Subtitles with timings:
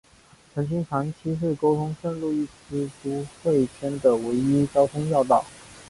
[0.55, 5.45] 曾经长期是沟通圣路易斯都会圈的唯一的交通要道。